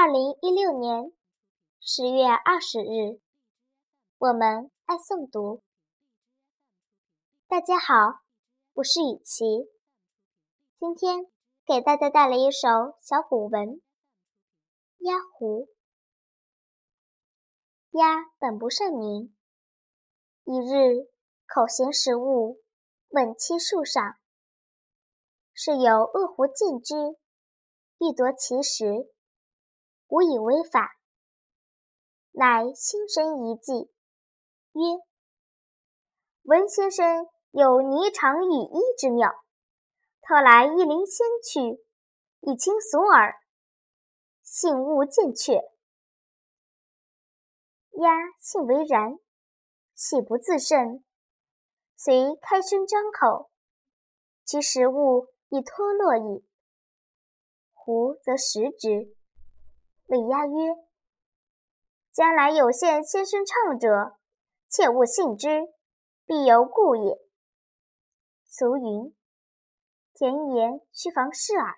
[0.00, 1.12] 二零一六年
[1.80, 3.20] 十月二十日，
[4.18, 5.64] 我们爱诵读。
[7.48, 8.20] 大家好，
[8.74, 9.68] 我是雨琪，
[10.76, 11.26] 今天
[11.66, 13.70] 给大家带来一首小古文
[14.98, 15.66] 《鸭湖》。
[17.98, 19.36] 鸭本不甚名，
[20.44, 21.08] 一日
[21.44, 22.62] 口衔食物，
[23.08, 24.16] 问栖树上，
[25.52, 26.94] 是有恶狐见之，
[27.98, 29.12] 欲夺其食。
[30.08, 30.96] 无以为法，
[32.32, 33.92] 乃心生一计，
[34.72, 34.82] 曰
[36.44, 39.44] ：“闻先生有霓裳羽衣之妙，
[40.22, 41.84] 特来一灵仙去，
[42.40, 43.34] 以清俗耳。
[44.42, 45.60] 幸勿见却。”
[48.00, 49.18] 鸦信为然，
[49.94, 51.04] 岂不自胜？
[51.96, 53.50] 遂开身张口，
[54.44, 56.48] 其食物已脱落矣。
[57.74, 59.17] 狐则食之。
[60.08, 60.74] 谓鸦曰
[62.12, 64.16] ：“将来有见先生唱者，
[64.68, 65.48] 切勿信之，
[66.24, 67.18] 必有故也。”
[68.48, 69.14] 俗云
[70.14, 71.74] ：“甜言须防事耳。”